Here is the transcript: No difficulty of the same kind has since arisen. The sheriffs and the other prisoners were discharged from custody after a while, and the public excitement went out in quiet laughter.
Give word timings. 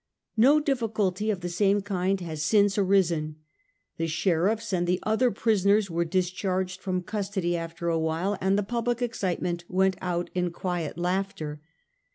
No 0.35 0.59
difficulty 0.59 1.29
of 1.29 1.41
the 1.41 1.47
same 1.47 1.81
kind 1.81 2.19
has 2.21 2.41
since 2.41 2.75
arisen. 2.75 3.35
The 3.97 4.07
sheriffs 4.07 4.73
and 4.73 4.87
the 4.87 4.99
other 5.03 5.29
prisoners 5.29 5.91
were 5.91 6.05
discharged 6.05 6.81
from 6.81 7.03
custody 7.03 7.55
after 7.55 7.87
a 7.87 7.99
while, 7.99 8.35
and 8.41 8.57
the 8.57 8.63
public 8.63 9.03
excitement 9.03 9.63
went 9.69 9.97
out 10.01 10.31
in 10.33 10.49
quiet 10.49 10.97
laughter. 10.97 11.61